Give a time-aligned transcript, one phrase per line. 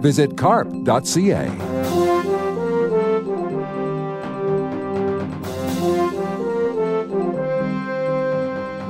[0.00, 1.48] Visit carp.ca.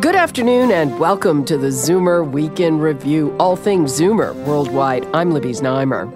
[0.00, 5.06] Good afternoon and welcome to the Zoomer Week in Review, all things Zoomer worldwide.
[5.14, 6.12] I'm Libby Znaimer.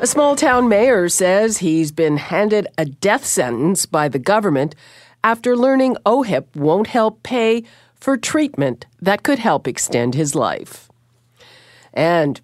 [0.00, 4.74] A small town mayor says he's been handed a death sentence by the government
[5.24, 7.64] after learning OHIP won't help pay
[7.94, 10.90] for treatment that could help extend his life.
[11.94, 12.40] And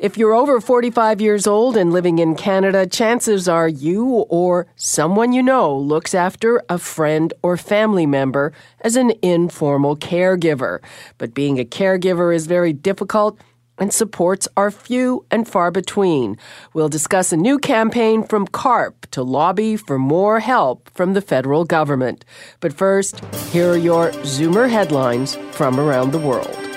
[0.00, 5.34] if you're over 45 years old and living in Canada, chances are you or someone
[5.34, 10.80] you know looks after a friend or family member as an informal caregiver.
[11.18, 13.38] But being a caregiver is very difficult
[13.76, 16.38] and supports are few and far between.
[16.72, 21.64] We'll discuss a new campaign from CARP to lobby for more help from the federal
[21.64, 22.24] government.
[22.60, 26.69] But first, here are your Zoomer headlines from around the world.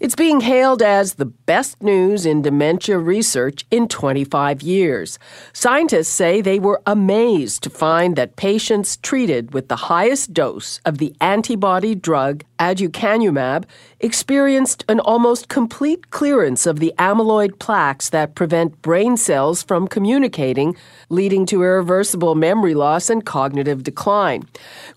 [0.00, 5.18] It's being hailed as the best news in dementia research in 25 years.
[5.52, 10.98] Scientists say they were amazed to find that patients treated with the highest dose of
[10.98, 13.64] the antibody drug aducanumab
[14.00, 20.76] experienced an almost complete clearance of the amyloid plaques that prevent brain cells from communicating,
[21.08, 24.46] leading to irreversible memory loss and cognitive decline.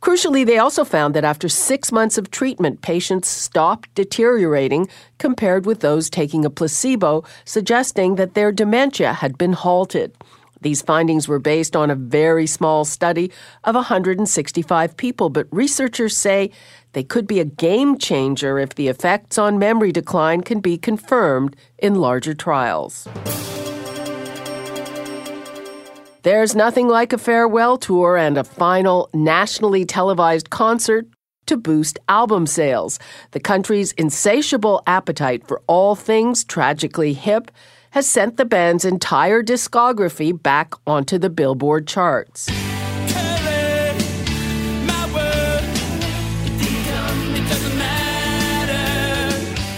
[0.02, 5.80] Crucially, they also found that after six months of treatment, patients stopped deteriorating compared with
[5.80, 10.16] those taking a placebo, suggesting that their dementia had been halted.
[10.62, 13.32] These findings were based on a very small study
[13.64, 16.52] of 165 people, but researchers say
[16.94, 21.56] they could be a game changer if the effects on memory decline can be confirmed
[21.80, 23.08] in larger trials.
[26.24, 31.08] There's nothing like a farewell tour and a final nationally televised concert
[31.48, 33.00] to boost album sales.
[33.32, 37.50] The country's insatiable appetite for all things tragically hip
[37.92, 42.50] has sent the band's entire discography back onto the Billboard charts.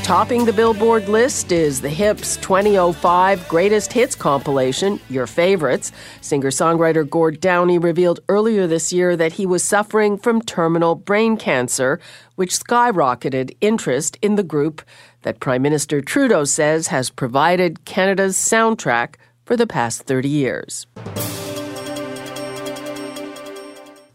[0.04, 5.94] Topping the Billboard list is the Hips 2005 Greatest Hits compilation, Your Favorites.
[6.20, 11.38] Singer songwriter Gord Downie revealed earlier this year that he was suffering from terminal brain
[11.38, 12.02] cancer,
[12.36, 14.82] which skyrocketed interest in the group
[15.24, 20.88] that Prime Minister Trudeau says has provided Canada's soundtrack for the past 30 years.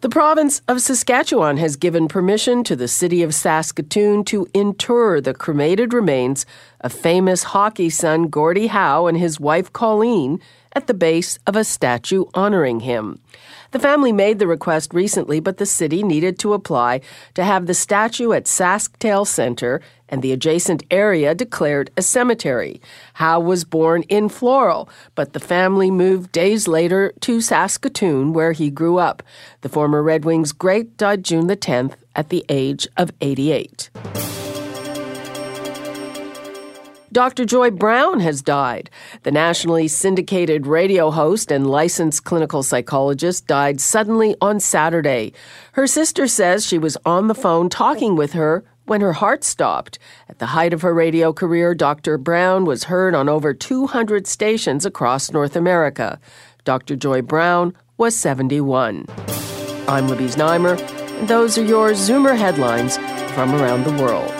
[0.00, 5.34] The province of Saskatchewan has given permission to the city of Saskatoon to inter the
[5.34, 6.46] cremated remains
[6.80, 10.40] of famous hockey son Gordie Howe and his wife Colleen
[10.72, 13.20] at the base of a statue honoring him.
[13.72, 17.00] The family made the request recently, but the city needed to apply
[17.34, 22.80] to have the statue at SaskTel Center and the adjacent area declared a cemetery.
[23.14, 28.70] Howe was born in Floral, but the family moved days later to Saskatoon, where he
[28.70, 29.22] grew up.
[29.60, 33.90] The former Red Wings great died June the 10th at the age of 88.
[37.10, 37.46] Dr.
[37.46, 38.90] Joy Browne has died.
[39.22, 45.32] The nationally syndicated radio host and licensed clinical psychologist died suddenly on Saturday.
[45.72, 49.98] Her sister says she was on the phone talking with her when her heart stopped.
[50.28, 52.18] At the height of her radio career, Dr.
[52.18, 56.18] Browne was heard on over 200 stations across North America.
[56.64, 56.96] Dr.
[56.96, 59.06] Joy Browne was 71.
[59.88, 60.78] I'm Libby Znaimer,
[61.18, 62.96] and those are your Zoomer headlines
[63.32, 64.32] from around the world.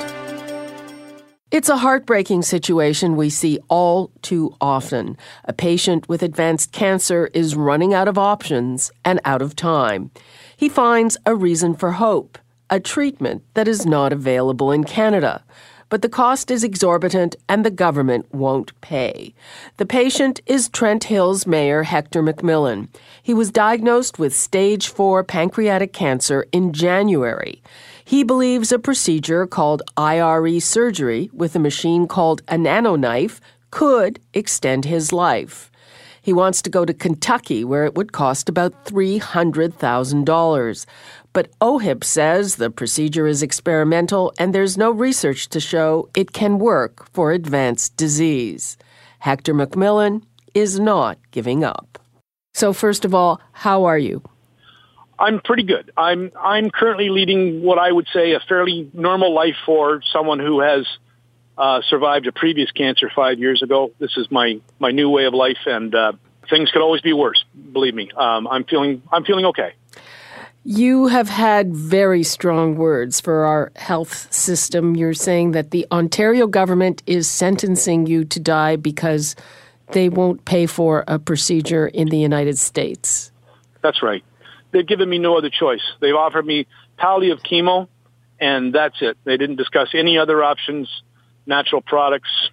[1.50, 5.16] It's a heartbreaking situation we see all too often.
[5.44, 10.10] A patient with advanced cancer is running out of options and out of time.
[10.56, 12.36] He finds a reason for hope,
[12.70, 15.42] a treatment that is not available in Canada.
[15.90, 19.32] But the cost is exorbitant and the government won't pay.
[19.78, 22.88] The patient is Trent Hills Mayor Hector MacMillan.
[23.22, 27.62] He was diagnosed with stage 4 pancreatic cancer in January.
[28.04, 33.40] He believes a procedure called IRE surgery with a machine called a nanoknife
[33.70, 35.70] could extend his life.
[36.20, 40.86] He wants to go to Kentucky, where it would cost about $300,000.
[41.32, 46.58] But OHIP says the procedure is experimental and there's no research to show it can
[46.58, 48.76] work for advanced disease.
[49.20, 50.22] Hector MacMillan
[50.54, 51.98] is not giving up.
[52.54, 54.22] So, first of all, how are you?
[55.18, 55.90] I'm pretty good.
[55.96, 60.60] I'm I'm currently leading what I would say a fairly normal life for someone who
[60.60, 60.86] has
[61.56, 63.90] uh, survived a previous cancer five years ago.
[63.98, 66.12] This is my my new way of life, and uh,
[66.48, 67.44] things could always be worse.
[67.72, 69.74] Believe me, um, I'm feeling I'm feeling okay.
[70.70, 74.96] You have had very strong words for our health system.
[74.96, 79.34] You're saying that the Ontario government is sentencing you to die because
[79.92, 83.32] they won't pay for a procedure in the United States.
[83.80, 84.22] That's right.
[84.70, 85.80] They've given me no other choice.
[86.00, 86.66] They've offered me
[86.98, 87.88] palliative chemo,
[88.38, 89.16] and that's it.
[89.24, 90.86] They didn't discuss any other options,
[91.46, 92.50] natural products,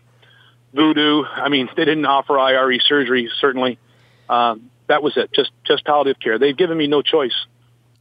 [0.73, 1.25] voodoo.
[1.25, 3.77] I mean, they didn't offer IRE surgery, certainly.
[4.29, 6.39] Um, that was it, just, just palliative care.
[6.39, 7.35] They've given me no choice.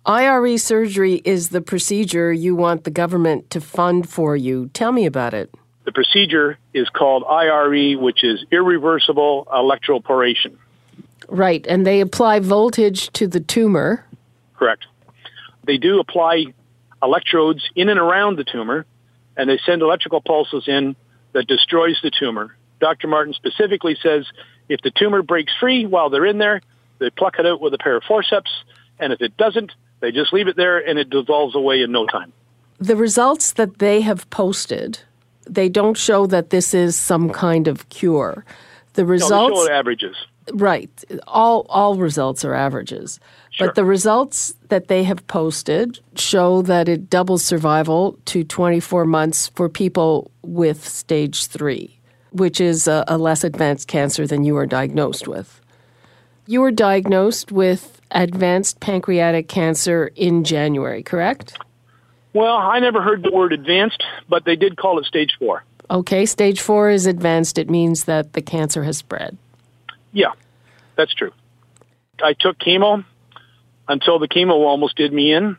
[0.07, 4.69] IRE surgery is the procedure you want the government to fund for you.
[4.75, 5.51] Tell me about it.
[5.87, 10.57] The procedure is called IRE, which is irreversible electroporation.
[11.29, 14.05] Right, and they apply voltage to the tumor.
[14.57, 14.87] Correct.
[15.67, 16.47] They do apply
[17.03, 18.85] electrodes in and around the tumor,
[19.39, 20.97] and they send electrical pulses in
[21.33, 22.55] that destroys the tumor.
[22.79, 23.09] Dr.
[23.09, 24.27] Martin specifically says
[24.69, 26.61] if the tumor breaks free while they're in there,
[26.99, 28.51] they pluck it out with a pair of forceps,
[28.99, 29.73] and if it doesn't,
[30.05, 32.31] they just leave it there and it dissolves away in no time.
[32.79, 34.99] The results that they have posted,
[35.49, 38.45] they don't show that this is some kind of cure.
[38.93, 40.15] The results no, averages.
[40.53, 40.91] Right.
[41.27, 43.19] All all results are averages.
[43.51, 43.69] Sure.
[43.69, 49.49] But the results that they have posted show that it doubles survival to 24 months
[49.55, 51.99] for people with stage 3,
[52.33, 55.63] which is a, a less advanced cancer than you are diagnosed with.
[56.47, 61.59] You were diagnosed with advanced pancreatic cancer in January, correct?
[62.33, 65.63] Well, I never heard the word advanced, but they did call it stage 4.
[65.91, 67.59] Okay, stage 4 is advanced.
[67.59, 69.37] It means that the cancer has spread.
[70.13, 70.33] Yeah,
[70.97, 71.33] that's true.
[72.23, 73.05] I took chemo
[73.89, 75.57] until the chemo almost did me in.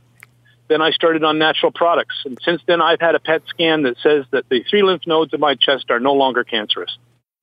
[0.68, 2.16] Then I started on natural products.
[2.26, 5.34] And since then, I've had a PET scan that says that the three lymph nodes
[5.34, 6.98] of my chest are no longer cancerous.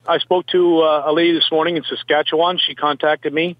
[0.06, 2.58] I spoke to uh, a lady this morning in Saskatchewan.
[2.58, 3.56] She contacted me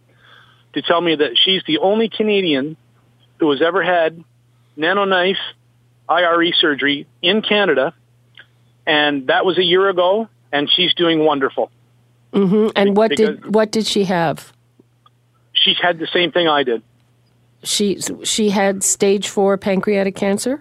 [0.75, 2.77] to tell me that she's the only Canadian
[3.39, 4.23] who has ever had
[4.77, 5.37] nanoknife
[6.09, 7.95] IRE surgery in Canada.
[8.87, 11.71] And that was a year ago, and she's doing wonderful.
[12.33, 12.71] Mm-hmm.
[12.75, 14.53] And what did what did she have?
[15.53, 16.83] She had the same thing I did.
[17.63, 20.61] She she had stage four pancreatic cancer.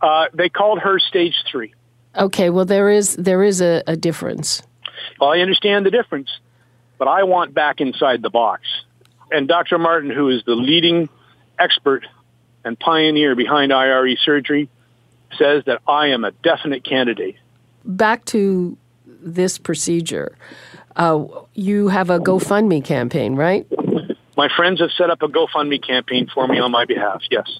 [0.00, 1.74] Uh, they called her stage three.
[2.16, 4.62] Okay, well there is there is a, a difference.
[5.18, 6.30] Well, I understand the difference,
[6.98, 8.62] but I want back inside the box.
[9.34, 9.78] And Dr.
[9.78, 11.08] Martin, who is the leading
[11.58, 12.06] expert
[12.64, 14.68] and pioneer behind IRE surgery,
[15.36, 17.34] says that I am a definite candidate.
[17.84, 20.36] Back to this procedure.
[20.94, 23.66] Uh, you have a GoFundMe campaign, right?
[24.36, 27.58] My friends have set up a GoFundMe campaign for me on my behalf, yes.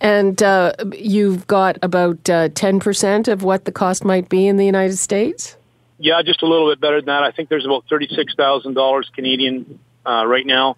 [0.00, 4.64] And uh, you've got about uh, 10% of what the cost might be in the
[4.64, 5.56] United States?
[5.98, 7.22] Yeah, just a little bit better than that.
[7.22, 10.76] I think there's about $36,000 Canadian uh, right now.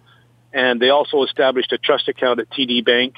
[0.55, 3.15] And they also established a trust account at TD Bank.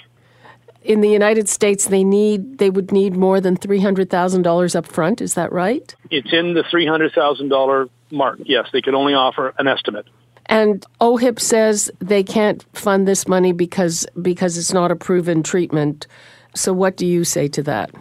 [0.81, 4.75] In the United States, they need they would need more than three hundred thousand dollars
[4.75, 5.21] up front.
[5.21, 5.95] Is that right?
[6.09, 8.39] It's in the three hundred thousand dollar mark.
[8.43, 10.07] Yes, they can only offer an estimate.
[10.47, 16.07] And OHIP says they can't fund this money because because it's not a proven treatment.
[16.55, 17.91] So what do you say to that?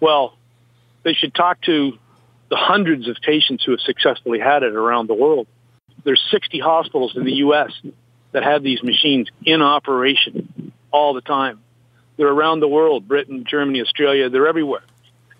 [0.00, 0.34] Well,
[1.04, 1.92] they should talk to
[2.48, 5.46] the hundreds of patients who have successfully had it around the world.
[6.02, 7.70] There's 60 hospitals in the U.S.
[8.32, 11.60] that have these machines in operation all the time.
[12.16, 14.82] They're around the world, Britain, Germany, Australia, they're everywhere.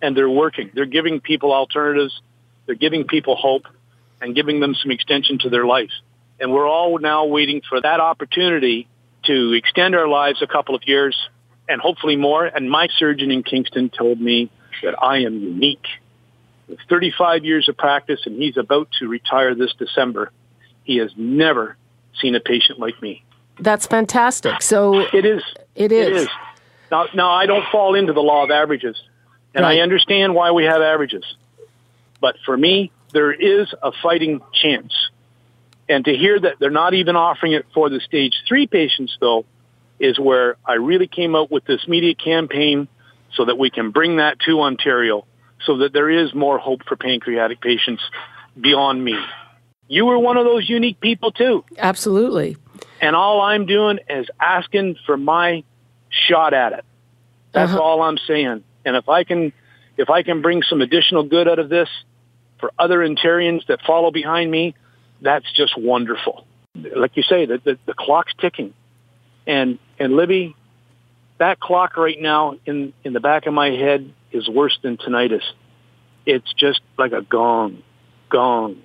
[0.03, 0.71] And they're working.
[0.75, 2.19] They're giving people alternatives.
[2.67, 3.65] They're giving people hope
[4.21, 5.91] and giving them some extension to their life.
[6.39, 8.89] And we're all now waiting for that opportunity
[9.25, 11.17] to extend our lives a couple of years
[11.69, 12.47] and hopefully more.
[12.47, 14.51] And my surgeon in Kingston told me
[14.83, 15.87] that I am unique.
[16.69, 20.31] With 35 years of practice and he's about to retire this December.
[20.85, 21.77] He has never
[22.21, 23.25] seen a patient like me.
[23.59, 24.63] That's fantastic.
[24.63, 25.43] So it is.
[25.75, 26.07] It is.
[26.07, 26.29] It is.
[26.91, 28.97] Now, now I don't fall into the law of averages,
[29.55, 29.79] and right.
[29.79, 31.25] I understand why we have averages.
[32.21, 34.93] But for me, there is a fighting chance.
[35.89, 39.45] And to hear that they're not even offering it for the stage three patients, though,
[39.99, 42.89] is where I really came out with this media campaign
[43.35, 45.27] so that we can bring that to Ontario
[45.67, 48.03] so that there is more hope for pancreatic patients
[48.59, 49.17] beyond me.
[49.91, 51.65] You were one of those unique people too.
[51.77, 52.57] Absolutely.
[53.01, 55.65] And all I'm doing is asking for my
[56.09, 56.85] shot at it.
[57.51, 57.83] That's Uh-huh.
[57.83, 58.63] all I'm saying.
[58.85, 59.53] And if I can,
[59.97, 61.89] if I can bring some additional good out of this
[62.61, 64.77] for other Ontarians that follow behind me,
[65.23, 66.47] that's just wonderful.
[66.77, 68.73] Like you say, the, the, the clock's ticking.
[69.45, 70.55] And, and Libby,
[71.39, 75.43] that clock right now in, in the back of my head is worse than tinnitus.
[76.27, 77.83] It's just like a gong,
[78.29, 78.77] gong,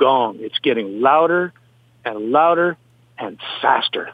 [0.00, 0.38] gong.
[0.40, 1.52] It's getting louder
[2.04, 2.76] and louder
[3.18, 4.10] and faster.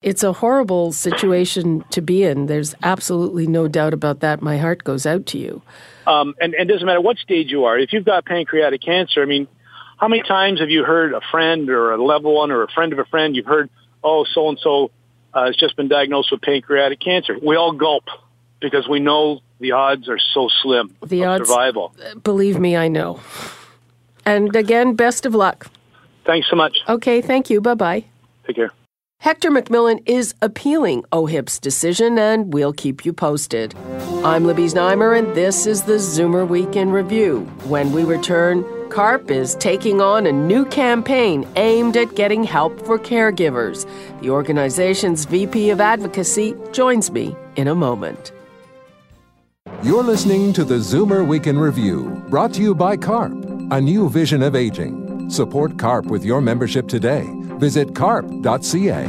[0.00, 2.46] It's a horrible situation to be in.
[2.46, 4.40] There's absolutely no doubt about that.
[4.40, 5.60] My heart goes out to you.
[6.06, 7.78] Um, and, and it doesn't matter what stage you are.
[7.78, 9.46] If you've got pancreatic cancer, I mean,
[9.98, 12.92] how many times have you heard a friend or a loved one or a friend
[12.92, 13.68] of a friend, you've heard,
[14.02, 14.90] oh, so-and-so
[15.34, 17.36] uh, has just been diagnosed with pancreatic cancer.
[17.42, 18.04] We all gulp
[18.60, 21.92] because we know the odds are so slim The of odds- survival.
[22.22, 23.20] Believe me, I know.
[24.28, 25.70] And again, best of luck.
[26.26, 26.76] Thanks so much.
[26.86, 27.62] Okay, thank you.
[27.62, 28.04] Bye bye.
[28.46, 28.72] Take care.
[29.20, 33.74] Hector MacMillan is appealing OHIP's decision, and we'll keep you posted.
[34.22, 37.40] I'm Libby Znaimer, and this is the Zoomer Week in Review.
[37.64, 42.98] When we return, CARP is taking on a new campaign aimed at getting help for
[42.98, 43.86] caregivers.
[44.20, 48.32] The organization's VP of Advocacy joins me in a moment.
[49.82, 53.37] You're listening to the Zoomer Week in Review, brought to you by CARP,
[53.70, 55.28] a new vision of aging.
[55.30, 57.26] Support CARP with your membership today.
[57.58, 59.06] Visit carp.ca.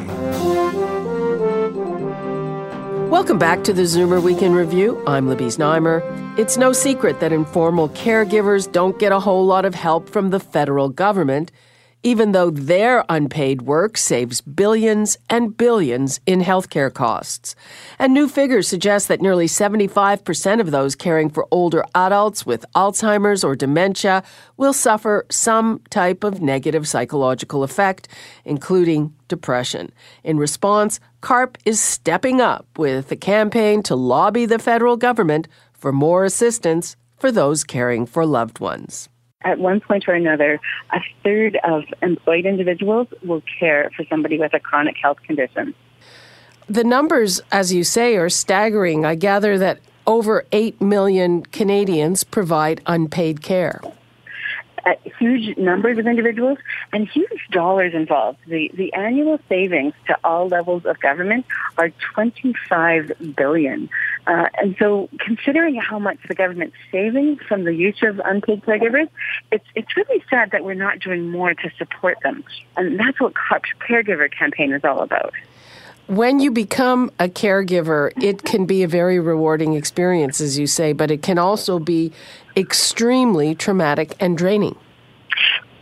[3.10, 5.02] Welcome back to the Zoomer Week in Review.
[5.08, 6.04] I'm Libby Znaimer.
[6.38, 10.40] It's no secret that informal caregivers don't get a whole lot of help from the
[10.40, 11.52] federal government,
[12.04, 17.56] even though their unpaid work saves billions and billions in healthcare costs.
[17.98, 23.44] And new figures suggest that nearly 75% of those caring for older adults with Alzheimer's
[23.44, 24.24] or dementia
[24.56, 28.08] will suffer some type of negative psychological effect,
[28.46, 29.92] including depression.
[30.24, 35.92] In response, CARP is stepping up with a campaign to lobby the federal government for
[35.92, 39.10] more assistance for those caring for loved ones.
[39.42, 40.60] At one point or another,
[40.92, 45.74] a third of employed individuals will care for somebody with a chronic health condition.
[46.68, 49.06] The numbers, as you say, are staggering.
[49.06, 53.80] I gather that over 8 million Canadians provide unpaid care.
[54.86, 56.58] Uh, huge numbers of individuals
[56.94, 58.38] and huge dollars involved.
[58.48, 61.46] The, the annual savings to all levels of government
[61.78, 63.90] are 25 billion.
[64.28, 69.10] Uh, and so considering how much the government's saving from the use of unpaid caregivers,
[69.52, 72.44] it's, it's really sad that we're not doing more to support them.
[72.78, 75.34] And that's what caregiver campaign is all about.
[76.10, 80.92] When you become a caregiver, it can be a very rewarding experience, as you say,
[80.92, 82.12] but it can also be
[82.58, 84.76] extremely traumatic and draining.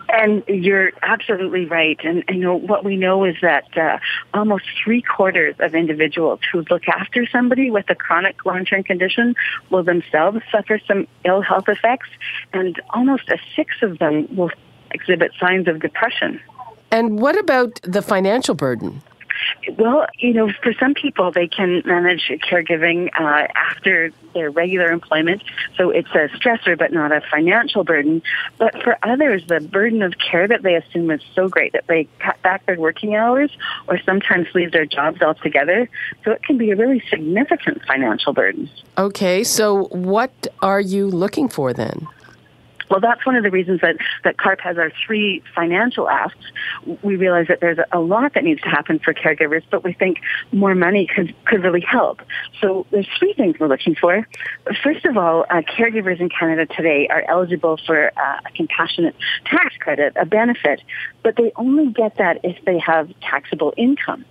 [0.09, 1.97] And you're absolutely right.
[2.03, 3.99] And you know what we know is that uh,
[4.33, 9.33] almost three quarters of individuals who look after somebody with a chronic long-term condition
[9.69, 12.09] will themselves suffer some ill health effects,
[12.51, 14.51] and almost a sixth of them will
[14.91, 16.41] exhibit signs of depression.
[16.91, 19.01] And what about the financial burden?
[19.77, 25.43] Well, you know, for some people, they can manage caregiving uh, after their regular employment,
[25.75, 28.21] so it's a stressor but not a financial burden.
[28.57, 32.07] But for others, the burden of care that they assume is so great that they
[32.19, 33.51] cut back their working hours
[33.87, 35.89] or sometimes leave their jobs altogether.
[36.23, 38.69] So it can be a really significant financial burden.
[38.97, 42.07] Okay, so what are you looking for then?
[42.89, 46.45] Well, that's one of the reasons that, that CARP has our three financial asks.
[47.01, 50.19] We realize that there's a lot that needs to happen for caregivers, but we think
[50.51, 52.21] more money could, could really help.
[52.61, 54.27] So there's three things we're looking for.
[54.83, 59.15] First of all, uh, caregivers in Canada today are eligible for uh, a compassionate
[59.45, 60.81] tax credit, a benefit,
[61.23, 64.25] but they only get that if they have taxable income.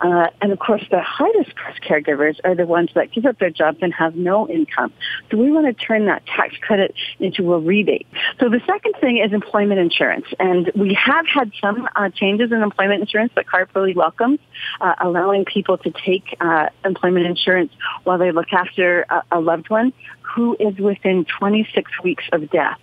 [0.00, 3.50] Uh, and of course, the hardest pressed caregivers are the ones that give up their
[3.50, 4.92] jobs and have no income.
[5.30, 8.06] So we want to turn that tax credit into a rebate.
[8.40, 10.26] So the second thing is employment insurance.
[10.38, 14.38] And we have had some uh, changes in employment insurance that CARP really welcomes,
[14.80, 17.72] uh, allowing people to take uh, employment insurance
[18.04, 22.78] while they look after a, a loved one who is within 26 weeks of death.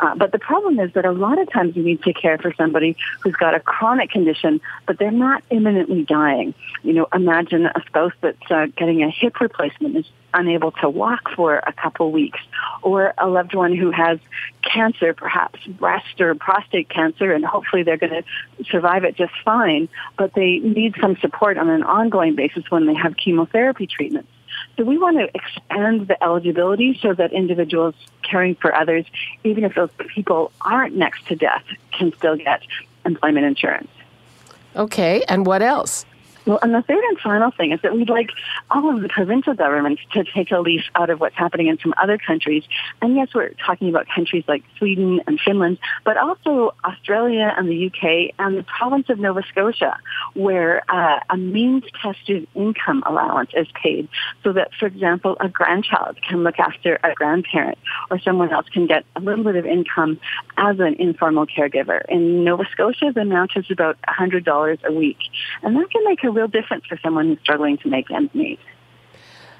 [0.00, 2.52] Uh, but the problem is that a lot of times you need to care for
[2.54, 6.54] somebody who's got a chronic condition, but they're not imminently dying.
[6.82, 11.30] You know, imagine a spouse that's uh, getting a hip replacement is unable to walk
[11.36, 12.40] for a couple weeks,
[12.82, 14.18] or a loved one who has
[14.62, 19.88] cancer, perhaps breast or prostate cancer, and hopefully they're going to survive it just fine,
[20.16, 24.31] but they need some support on an ongoing basis when they have chemotherapy treatments.
[24.76, 29.04] So we want to expand the eligibility so that individuals caring for others,
[29.44, 32.62] even if those people aren't next to death, can still get
[33.04, 33.90] employment insurance.
[34.74, 36.06] Okay, and what else?
[36.46, 38.30] Well, and the third and final thing is that we'd like
[38.70, 41.94] all of the provincial governments to take a leaf out of what's happening in some
[42.02, 42.64] other countries.
[43.00, 47.86] And yes, we're talking about countries like Sweden and Finland, but also Australia and the
[47.86, 49.96] UK and the province of Nova Scotia,
[50.34, 54.08] where uh, a means-tested income allowance is paid
[54.42, 57.78] so that, for example, a grandchild can look after a grandparent
[58.10, 60.18] or someone else can get a little bit of income
[60.56, 62.04] as an informal caregiver.
[62.08, 65.18] In Nova Scotia, the amount is about $100 a week.
[65.62, 68.58] And that can make a real difference for someone who's struggling to make ends meet.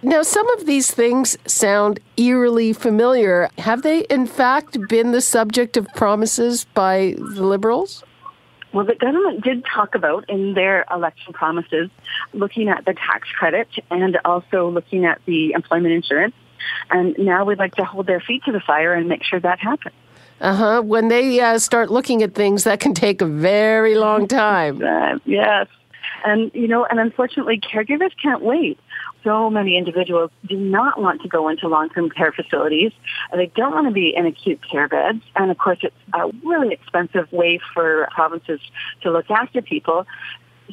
[0.05, 3.49] Now, some of these things sound eerily familiar.
[3.59, 8.03] Have they, in fact, been the subject of promises by the Liberals?
[8.73, 11.91] Well, the government did talk about in their election promises
[12.33, 16.35] looking at the tax credit and also looking at the employment insurance.
[16.91, 19.61] And now we'd like to hold their feet to the fire and make sure that
[19.61, 19.95] happens.
[20.41, 20.83] Uh huh.
[20.83, 24.83] When they uh, start looking at things, that can take a very long time.
[24.83, 25.69] Uh, yes.
[26.25, 28.79] And, you know, and unfortunately, caregivers can't wait.
[29.25, 32.93] So many individuals do not want to go into long-term care facilities.
[33.33, 35.23] They don't want to be in acute care beds.
[35.37, 38.61] And of course, it's a really expensive way for provinces
[39.03, 40.07] to look after people.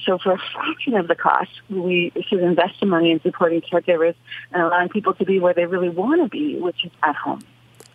[0.06, 4.16] So for a fraction of the cost, we should invest the money in supporting caregivers
[4.52, 7.42] and allowing people to be where they really want to be, which is at home.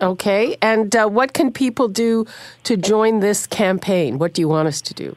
[0.00, 0.56] Okay.
[0.60, 2.26] And uh, what can people do
[2.64, 4.18] to join this campaign?
[4.18, 5.16] What do you want us to do?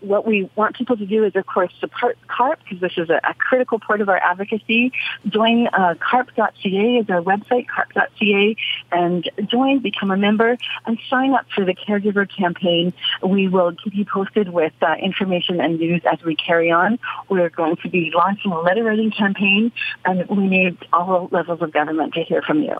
[0.00, 3.20] What we want people to do is, of course, support CARP because this is a,
[3.24, 4.92] a, critical part of our advocacy.
[5.28, 8.56] Join uh, CARP.ca is our website, CARP.ca,
[8.92, 12.92] and join, become a member, and sign up for the caregiver campaign.
[13.22, 16.98] We will keep you posted with uh, information and news as we carry on.
[17.28, 19.72] We're going to be launching a letter writing campaign,
[20.04, 22.76] and we need all levels of government to hear from you.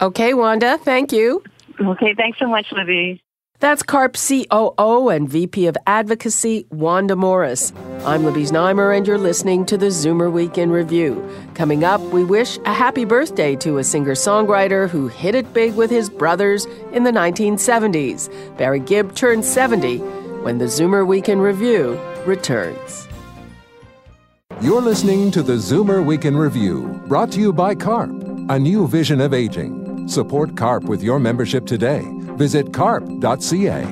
[0.00, 1.42] Okay, Wanda, thank you.
[1.80, 3.21] Okay, thanks so much, Libby.
[3.62, 7.72] That's CARP COO and VP of Advocacy, Wanda Morris.
[8.04, 11.24] I'm Libby Znaimer, and you're listening to the Zoomer Week in Review.
[11.54, 15.76] Coming up, we wish a happy birthday to a singer songwriter who hit it big
[15.76, 18.28] with his brothers in the 1970s.
[18.58, 19.98] Barry Gibb turned 70
[20.42, 23.06] when the Zoomer Week in Review returns.
[24.60, 28.10] You're listening to the Zoomer Week in Review, brought to you by CARP,
[28.50, 30.08] a new vision of aging.
[30.08, 32.02] Support CARP with your membership today
[32.36, 33.84] Visit carp.ca.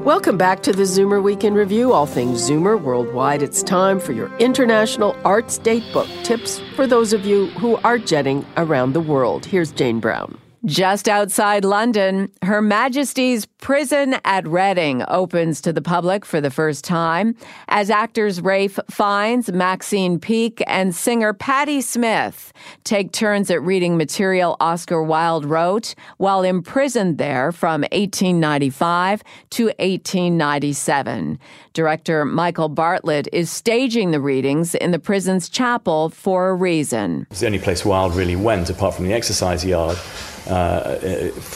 [0.00, 3.42] Welcome back to the Zoomer Week in Review, all things Zoomer worldwide.
[3.42, 8.44] It's time for your International Arts Datebook tips for those of you who are jetting
[8.56, 9.44] around the world.
[9.44, 10.38] Here's Jane Brown.
[10.66, 16.84] Just outside London, Her Majesty's Prison at Reading opens to the public for the first
[16.84, 17.34] time
[17.68, 22.52] as actors Ralph Fiennes, Maxine Peake, and singer Patti Smith
[22.84, 31.38] take turns at reading material Oscar Wilde wrote while imprisoned there from 1895 to 1897.
[31.72, 37.26] Director Michael Bartlett is staging the readings in the prison's chapel for a reason.
[37.30, 39.96] It's the only place Wilde really went apart from the exercise yard
[40.50, 40.96] uh,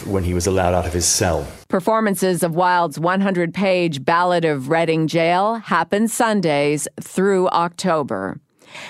[0.07, 1.47] when he was allowed out of his cell.
[1.69, 8.41] Performances of Wilde's 100 page Ballad of Reading Gaol happen Sundays through October.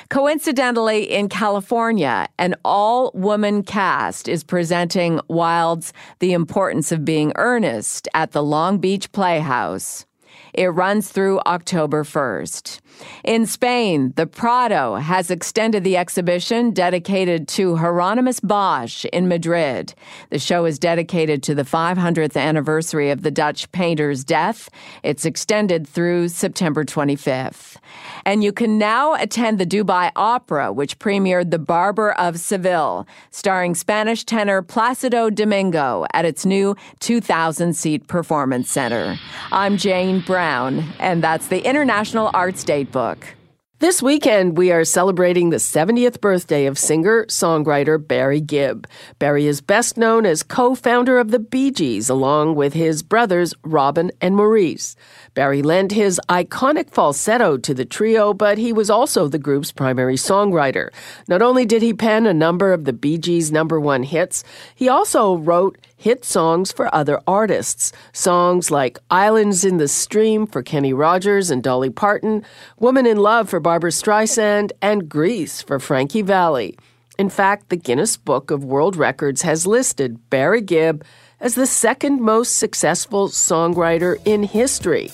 [0.08, 8.08] Coincidentally, in California, an all woman cast is presenting Wilde's The Importance of Being Earnest
[8.14, 10.06] at the Long Beach Playhouse.
[10.54, 12.80] It runs through October 1st.
[13.24, 19.94] In Spain, the Prado has extended the exhibition dedicated to Hieronymus Bosch in Madrid.
[20.30, 24.70] The show is dedicated to the 500th anniversary of the Dutch painter's death.
[25.02, 27.76] It's extended through September 25th.
[28.24, 33.74] And you can now attend the Dubai Opera, which premiered The Barber of Seville, starring
[33.74, 39.18] Spanish tenor Placido Domingo at its new 2,000 seat performance center.
[39.52, 43.34] I'm Jane Brown, and that's the International Arts Date book.
[43.80, 48.86] This weekend, we are celebrating the 70th birthday of singer songwriter Barry Gibb.
[49.18, 53.52] Barry is best known as co founder of the Bee Gees, along with his brothers
[53.62, 54.96] Robin and Maurice.
[55.34, 60.14] Barry lent his iconic falsetto to the trio, but he was also the group's primary
[60.14, 60.90] songwriter.
[61.26, 64.44] Not only did he pen a number of the Bee Gees' number one hits,
[64.74, 67.90] he also wrote hit songs for other artists.
[68.12, 72.44] Songs like Islands in the Stream for Kenny Rogers and Dolly Parton,
[72.78, 76.76] Woman in Love for Barbra Streisand, and Grease for Frankie Valli.
[77.18, 81.04] In fact, the Guinness Book of World Records has listed Barry Gibb
[81.44, 85.10] as the second most successful songwriter in history,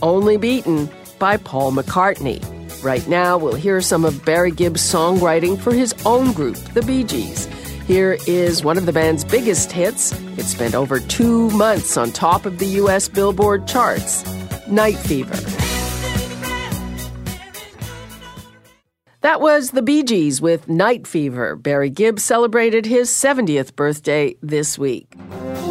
[0.00, 2.42] only beaten by Paul McCartney.
[2.82, 7.04] Right now, we'll hear some of Barry Gibb's songwriting for his own group, the Bee
[7.04, 7.44] Gees.
[7.86, 10.12] Here is one of the band's biggest hits.
[10.38, 13.06] It spent over two months on top of the U.S.
[13.08, 14.24] Billboard charts
[14.66, 15.36] Night Fever.
[19.20, 21.54] That was the Bee Gees with Night Fever.
[21.54, 25.14] Barry Gibb celebrated his 70th birthday this week.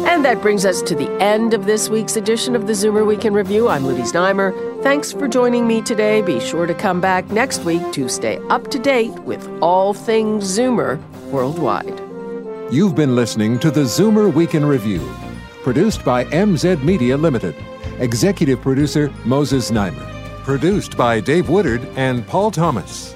[0.06, 3.24] And that brings us to the end of this week's edition of the Zoomer Week
[3.24, 3.68] in Review.
[3.68, 4.80] I'm Libby Znaimer.
[4.84, 6.22] Thanks for joining me today.
[6.22, 10.44] Be sure to come back next week to stay up to date with all things
[10.44, 12.00] Zoomer worldwide.
[12.72, 15.00] You've been listening to the Zoomer Week in Review,
[15.64, 17.56] produced by MZ Media Limited.
[17.98, 20.06] Executive producer Moses Znaimer.
[20.44, 23.15] Produced by Dave Woodard and Paul Thomas.